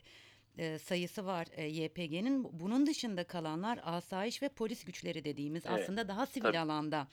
[0.58, 2.60] eee, sayısı var, eee, YPG'nin.
[2.60, 6.62] Bunun dışında kalanlar asayiş ve polis güçleri dediğimiz Evet, aslında daha sivil tabii.
[6.62, 7.08] alanda.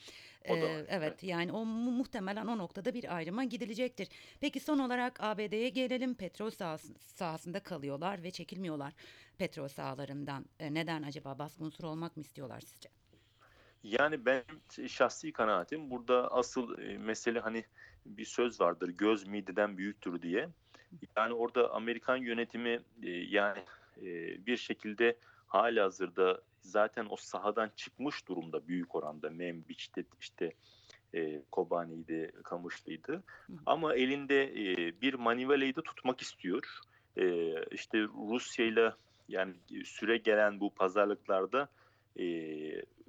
[0.45, 1.23] Eee, evet, evet.
[1.23, 4.07] yani o mu muhtemelen o noktada bir ayrıma gidilecektir.
[4.39, 6.15] Peki son olarak ABD'ye gelelim.
[6.15, 8.93] Petrol sahası sahasında kalıyorlar ve çekilmiyorlar
[9.37, 10.45] petrol sahalarından.
[10.59, 11.39] Eee, neden acaba?
[11.39, 13.02] Baskı unsuru olmak mı istiyorlar sizce?
[13.83, 17.65] Yani benim şahsi kanaatim burada asıl, eee, mesele hani
[18.05, 20.49] bir söz vardır, "Göz mideden büyüktür." diye.
[21.17, 23.59] Yani orada Amerikan yönetimi, eee, yani,
[23.97, 29.29] eee, bir şekilde hâlihazırda zaten o sahadan çıkmış durumda büyük oranda.
[29.31, 30.53] Manbij'ti, işte,
[31.13, 33.59] eee, Kobani'ydi, Kamışlı'ydı Hı hı.
[33.65, 34.53] ama elinde,
[35.01, 36.79] bir manivelayı da tutmak istiyor.
[37.17, 41.69] Eee, işte Rusya'yla yani süregelen bu pazarlıklarda,
[42.15, 42.23] e,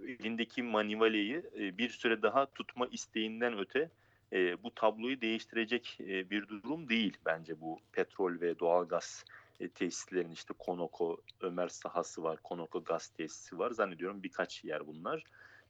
[0.06, 3.90] elindeki manivaleyi e, bir süre daha tutma isteğinden öte
[4.32, 9.24] e, bu tabloyu değiştirecek e, bir durum değil bence bu petrol ve doğalgaz
[9.60, 13.70] e, tesislerin işte Konoko Ömer sahası var, Konoko gaz tesisi var.
[13.70, 15.24] Zannediyorum birkaç yer bunlar.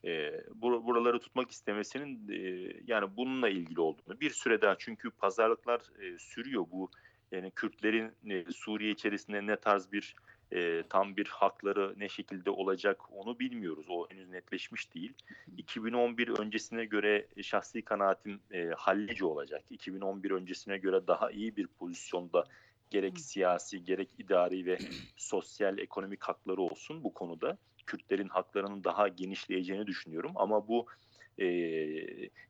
[0.05, 6.18] E, buraları tutmak istemesinin e, yani bununla ilgili olduğunu bir süre daha çünkü pazarlıklar e,
[6.18, 6.90] sürüyor bu
[7.33, 10.16] yani Kürtlerin e, Suriye içerisinde ne tarz bir
[10.55, 13.87] e, tam bir hakları ne şekilde olacak onu bilmiyoruz.
[13.88, 15.12] O henüz netleşmiş değil.
[15.57, 19.62] 2011 öncesine göre şahsi kanaatim e, hallice olacak.
[19.71, 22.45] 2011 öncesine göre daha iyi bir pozisyonda
[22.90, 24.79] gerek siyasi gerek idari ve
[25.17, 27.59] sosyal ekonomik hakları olsun bu konuda.
[27.87, 30.87] Kürtlerin haklarının daha genişleyeceğini düşünüyorum ama bu
[31.40, 31.47] e,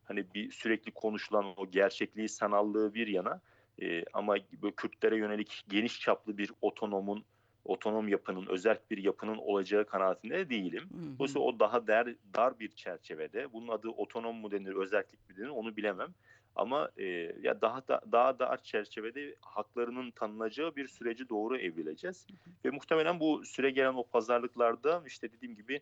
[0.03, 3.41] hani bir sürekli konuşulan o gerçekliği sanallığı bir yana
[3.81, 4.35] e, ama
[4.77, 7.25] Kürtlere yönelik geniş çaplı bir otonomun
[7.65, 10.89] otonom yapının, özel bir yapının olacağı kanaatinde değilim.
[11.19, 13.53] Dolayısıyla o daha der, dar bir çerçevede.
[13.53, 16.13] Bunun adı otonom mu denir, özellik mi denir onu bilemem.
[16.55, 17.05] Ama e,
[17.41, 22.27] ya daha da daha dar çerçevede haklarının tanınacağı bir süreci doğru evrileceğiz.
[22.65, 25.81] Ve muhtemelen bu süre gelen o pazarlıklarda işte dediğim gibi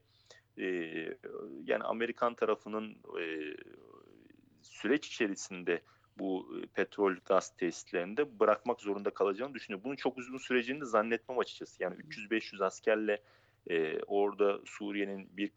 [0.58, 0.66] e,
[1.66, 3.56] yani Amerikan tarafının e,
[4.62, 5.82] süreç içerisinde
[6.20, 9.84] bu petrol gaz tesislerinde bırakmak zorunda kalacağını düşünüyorum.
[9.86, 11.84] Bunun çok uzun süreceğini de zannetmem açıkçası.
[11.84, 13.22] Yani 300-500 askerle
[13.70, 15.52] e, orada Suriye'nin bir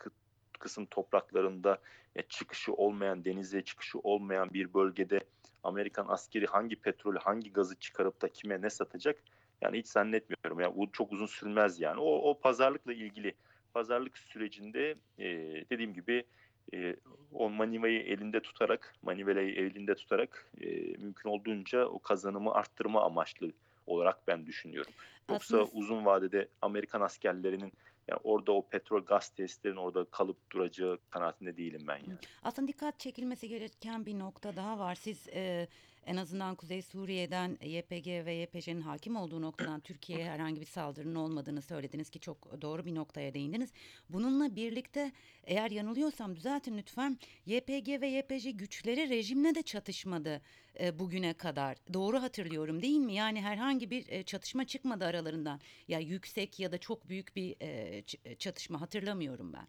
[0.58, 1.78] kısım topraklarında
[2.16, 5.20] e, çıkışı olmayan, denize çıkışı olmayan bir bölgede
[5.62, 9.22] Amerikan askeri hangi petrolü, hangi gazı çıkarıp da kime ne satacak?
[9.60, 10.60] Yani hiç zannetmiyorum.
[10.60, 12.00] Yani bu çok uzun sürmez yani.
[12.00, 13.34] O, o pazarlıkla ilgili
[13.74, 15.26] pazarlık sürecinde e,
[15.70, 16.24] dediğim gibi
[16.74, 16.96] e,
[17.32, 20.66] o manivayı elinde tutarak, manivelayı elinde tutarak e,
[20.98, 23.52] mümkün olduğunca o kazanımı arttırma amaçlı
[23.86, 24.92] olarak ben düşünüyorum.
[25.30, 25.78] Yoksa Aslında...
[25.78, 27.72] uzun vadede Amerikan askerlerinin
[28.08, 32.18] yani orada o petrol gaz testlerin orada kalıp duracağı kanaatinde değilim ben yani.
[32.42, 34.94] Aslında dikkat çekilmesi gereken bir nokta daha var.
[34.94, 35.68] Siz e,
[36.06, 41.62] en azından Kuzey Suriye'den YPG ve YPJ'nin hakim olduğu noktadan Türkiye'ye herhangi bir saldırının olmadığını
[41.62, 43.72] söylediniz ki çok doğru bir noktaya değindiniz.
[44.08, 45.12] Bununla birlikte
[45.44, 50.42] eğer yanılıyorsam düzeltin lütfen YPG ve YPJ güçleri rejimle de çatışmadı
[50.80, 51.76] e, bugüne kadar.
[51.92, 53.14] Doğru hatırlıyorum değil mi?
[53.14, 55.60] Yani herhangi bir e, çatışma çıkmadı aralarından.
[55.88, 58.02] Ya yüksek ya da çok büyük bir e,
[58.38, 59.66] çatışma hatırlamıyorum ben.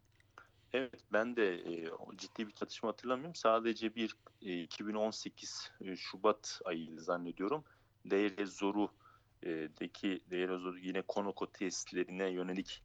[0.77, 3.35] Evet ben de e, ciddi bir çatışma hatırlamıyorum.
[3.35, 7.63] Sadece bir e, 2018 e, Şubat ayıydı zannediyorum.
[8.05, 12.83] Deir Zoru'daki Deir Zoru yine Konoko tesislerine yönelik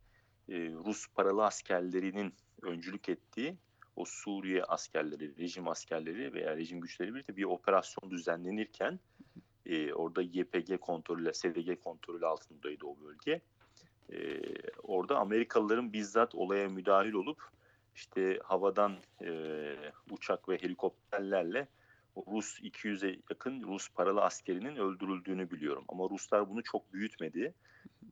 [0.49, 3.57] e, Rus paralı askerlerinin öncülük ettiği
[3.97, 9.01] o Suriye askerleri, rejim askerleri veya rejim güçleri birlikte bir operasyon düzenlenirken
[9.67, 13.41] e, orada YPG kontrolü, SDG kontrolü altındaydı o bölge.
[14.13, 14.41] E,
[14.83, 17.53] orada Amerikalıların bizzat olaya müdahil olup
[17.95, 19.31] işte havadan e,
[20.11, 21.69] uçak ve helikopterlerle
[22.17, 25.85] Rus 200'e yakın Rus paralı askerinin öldürüldüğünü biliyorum.
[25.89, 27.55] Ama Ruslar bunu çok büyütmedi.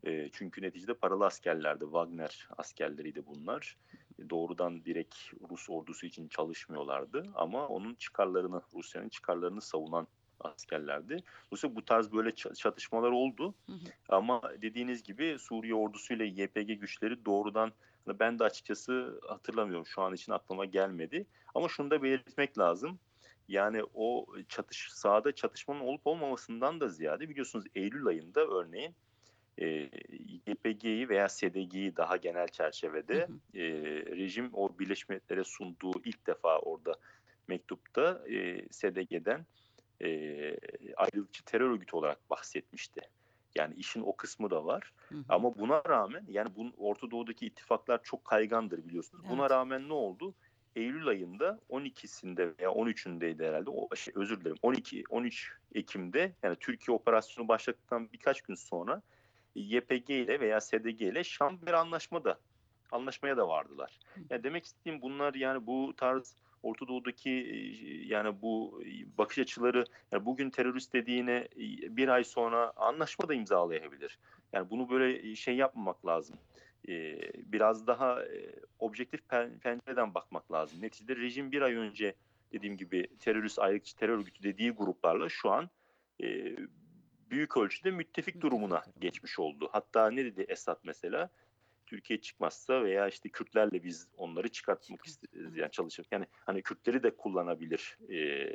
[0.04, 1.84] E, çünkü neticede paralı askerlerdi.
[1.84, 3.76] Wagner askerleriydi bunlar.
[4.18, 5.14] E, doğrudan direkt
[5.50, 7.26] Rus ordusu için çalışmıyorlardı.
[7.34, 10.06] Ama onun çıkarlarını, Rusya'nın çıkarlarını savunan
[10.40, 11.22] askerlerdi.
[11.50, 13.54] Dolayısıyla bu tarz böyle çatışmalar oldu.
[13.66, 13.78] Hı hı.
[14.08, 17.72] Ama dediğiniz gibi Suriye ordusuyla YPG güçleri doğrudan
[18.06, 19.86] ben de açıkçası hatırlamıyorum.
[19.86, 21.26] Şu an için aklıma gelmedi.
[21.54, 22.98] Ama şunu da belirtmek lazım.
[23.48, 28.94] Yani o çatış sahada çatışmanın olup olmamasından da ziyade biliyorsunuz Eylül ayında örneğin
[29.58, 29.90] e,
[30.46, 33.58] YPG'yi veya SDG'yi daha genel çerçevede hı hı.
[33.58, 33.62] E,
[34.16, 36.94] rejim o Birleşmiş Milletler'e sunduğu ilk defa orada
[37.48, 39.46] mektupta e, SDG'den
[40.02, 40.56] e,
[40.96, 43.00] ayrılıkçı terör örgütü olarak bahsetmişti.
[43.54, 44.92] Yani işin o kısmı da var.
[45.08, 45.24] Hı hı.
[45.28, 49.24] Ama buna rağmen yani bunun Orta Doğu'daki ittifaklar çok kaygandır biliyorsunuz.
[49.26, 49.36] Evet.
[49.36, 50.34] Buna rağmen ne oldu?
[50.76, 53.70] Eylül ayında 12'sinde veya 13'ündeydi herhalde.
[53.70, 54.56] O şey özür dilerim.
[54.62, 59.02] 12 13 Ekim'de yani Türkiye operasyonu başladıktan birkaç gün sonra
[59.54, 62.38] YPG ile veya SDG ile Şam bir anlaşmada
[62.92, 63.98] anlaşmaya da vardılar.
[64.30, 67.30] Yani demek istediğim bunlar yani bu tarz Orta Doğu'daki
[68.06, 68.82] yani bu
[69.18, 71.48] bakış açıları yani bugün terörist dediğine
[71.96, 74.18] bir ay sonra anlaşma da imzalayabilir.
[74.52, 76.36] Yani bunu böyle şey yapmamak lazım.
[77.34, 78.18] Biraz daha
[78.78, 79.28] objektif
[79.62, 80.82] pencereden bakmak lazım.
[80.82, 82.14] Neticede rejim bir ay önce
[82.52, 85.70] dediğim gibi terörist ayrıkçı terör örgütü dediği gruplarla şu an
[87.30, 89.68] büyük ölçüde müttefik durumuna geçmiş oldu.
[89.72, 91.30] Hatta ne dedi Esad mesela?
[91.90, 97.16] Türkiye çıkmazsa veya işte Kürtlerle biz onları çıkartmak isteriz yani çalışıp yani hani Kürtleri de
[97.16, 98.54] kullanabilir e,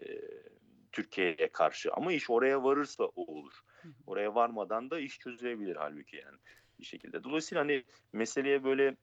[0.92, 3.54] Türkiye'ye karşı ama iş oraya varırsa o olur.
[4.08, 6.38] Oraya varmadan da iş çözülebilir halbuki yani
[6.80, 7.24] bir şekilde.
[7.24, 8.96] Dolayısıyla hani meseleye böyle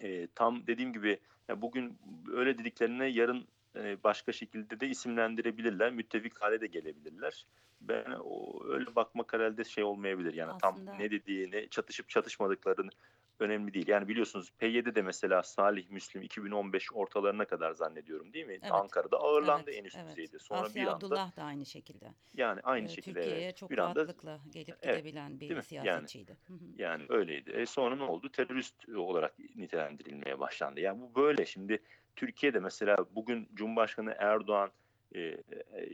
[0.00, 1.98] e, tam dediğim gibi ya bugün
[2.32, 5.92] öyle dediklerine yarın e, başka şekilde de isimlendirebilirler.
[5.92, 7.46] Müttefik hale de gelebilirler.
[7.80, 10.34] Ben o öyle bakmak herhalde şey olmayabilir.
[10.34, 12.90] Yani Aslında- tam ne dediğini çatışıp çatışmadıklarını
[13.38, 13.88] önemli değil.
[13.88, 18.52] Yani biliyorsunuz P7'de mesela Salih Müslim 2015 ortalarına kadar zannediyorum değil mi?
[18.62, 18.72] Evet.
[18.72, 20.10] Ankara'da ağırlandı Evet, en üst evet.
[20.10, 20.38] düzeyde.
[20.38, 22.14] Sonra Asya bir anda Abdullah da aynı şekilde.
[22.34, 26.36] yani aynı Ee, şekilde Türkiye'ye evet, çok bir anda rahatlıkla gelip Evet, gidebilen bir siyasetçiydi.
[26.46, 26.52] Hı.
[26.78, 27.50] Yani öyleydi.
[27.50, 28.28] E sonra ne oldu?
[28.32, 30.80] Terörist olarak nitelendirilmeye başlandı.
[30.80, 31.46] Yani bu böyle.
[31.46, 31.82] Şimdi
[32.16, 34.70] Türkiye'de mesela bugün Cumhurbaşkanı Erdoğan
[35.14, 35.38] e,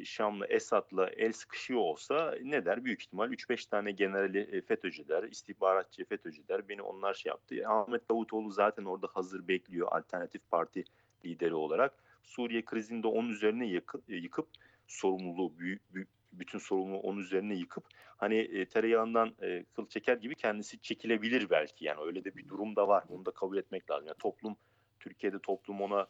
[0.05, 2.85] Şam'la Esad'la el sıkışıyor olsa ne der?
[2.85, 6.69] Büyük ihtimal 3-5 tane generali FETÖ'cü der, istihbaratçı FETÖ'cü der.
[6.69, 7.69] Beni onlar şey yaptı.
[7.69, 10.85] Ahmet Davutoğlu zaten orada hazır bekliyor alternatif parti
[11.25, 11.95] lideri olarak.
[12.23, 14.49] Suriye krizinde onun üzerine yıkıp, yıkıp
[14.87, 17.85] sorumluluğu, büyük, büyük, bütün sorumluluğu onun üzerine yıkıp
[18.17, 21.85] hani e, tereyağından e, kıl çeker gibi kendisi çekilebilir belki.
[21.85, 23.05] Yani öyle de bir durum da var.
[23.09, 24.07] Bunu da kabul etmek lazım.
[24.07, 24.57] Yani toplum
[25.01, 26.07] Türkiye'de toplum ona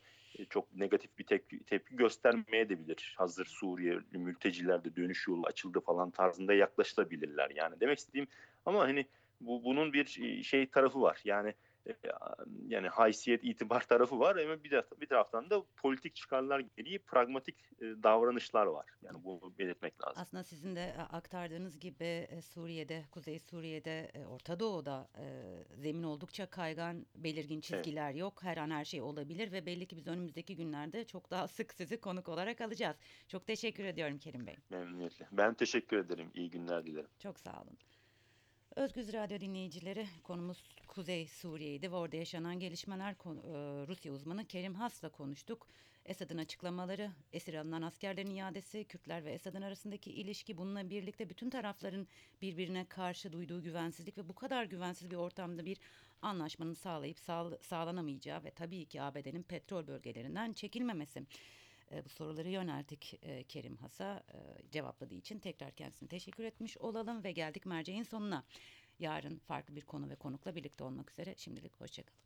[0.50, 3.14] çok negatif bir tepki, tepki göstermeye de bilir.
[3.18, 7.50] Hazır Suriyeli mülteciler de dönüş yolu açıldı falan tarzında yaklaşılabilirler.
[7.54, 8.26] Yani demek istediğim
[8.66, 9.06] ama hani
[9.40, 10.04] bu bunun bir
[10.42, 11.20] şey tarafı var.
[11.24, 11.54] Yani e,
[12.66, 17.80] yani haysiyet, itibar tarafı var ama bir, de, bir taraftan da politik çıkarlar gereği pragmatik
[17.80, 18.86] davranışlar var.
[19.02, 20.22] Yani bunu belirtmek lazım.
[20.22, 25.08] Aslında sizin de aktardığınız gibi Suriye'de, Kuzey Suriye'de, Orta Doğu'da
[25.74, 28.42] zemin oldukça kaygan, belirgin çizgiler yok.
[28.42, 32.00] Her an her şey olabilir ve belli ki biz önümüzdeki günlerde çok daha sık sizi
[32.00, 32.96] konuk olarak alacağız.
[33.28, 34.56] Çok teşekkür ediyorum Kerim Bey.
[34.70, 35.28] Memnuniyetle.
[35.32, 36.30] Ben teşekkür ederim.
[36.34, 37.10] İyi günler dilerim.
[37.18, 37.78] Çok sağ olun.
[38.76, 43.16] Özgüz Radyo dinleyicileri konumuz Kuzey Suriye'ydi ve orada yaşanan gelişmeler e,
[43.86, 45.66] Rusya uzmanı Kerim Has'la konuştuk.
[46.04, 52.06] Esad'ın açıklamaları, esir alınan askerlerin iadesi, Kürtler ve Esad'ın arasındaki ilişki bununla birlikte bütün tarafların
[52.42, 55.78] birbirine karşı duyduğu güvensizlik ve bu kadar güvensiz bir ortamda bir
[56.22, 61.22] anlaşmanın sağlayıp sağ- sağlanamayacağı ve tabii ki ABD'nin petrol bölgelerinden çekilmemesi.
[61.92, 67.24] E, bu soruları yönelttik e, Kerim Has'a e, cevapladığı için tekrar kendisine teşekkür etmiş olalım
[67.24, 68.44] ve geldik merceğin sonuna.
[68.98, 72.20] Yarın farklı bir konu ve konukla birlikte olmak üzere şimdilik hoşçakalın.